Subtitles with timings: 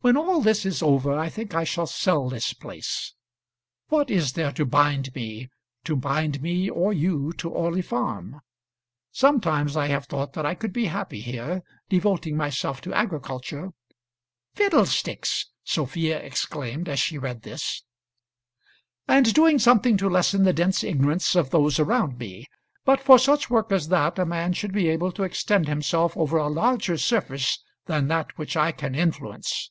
[0.00, 3.14] When all this is over, I think I shall sell this place.
[3.88, 5.48] What is there to bind me,
[5.84, 8.42] to bind me or you to Orley Farm?
[9.12, 13.70] Sometimes I have thought that I could be happy here, devoting myself to agriculture,
[14.52, 17.82] "Fiddlesticks!" Sophia exclaimed, as she read this,
[19.08, 22.46] and doing something to lessen the dense ignorance of those around me;
[22.84, 26.36] but for such work as that a man should be able to extend himself over
[26.36, 29.70] a larger surface than that which I can influence.